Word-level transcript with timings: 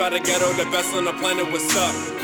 out 0.00 0.12
the 0.12 0.20
ghetto, 0.20 0.52
the 0.52 0.64
best 0.70 0.94
on 0.94 1.04
the 1.04 1.12
planet, 1.12 1.50
what's 1.50 1.76
up? 1.76 2.21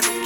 one. 0.00 0.21